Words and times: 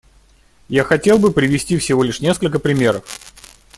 Я 0.67 0.83
хотел 0.83 1.19
бы 1.19 1.31
привести 1.31 1.77
всего 1.77 2.01
лишь 2.01 2.21
несколько 2.21 2.57
примеров. 2.57 3.05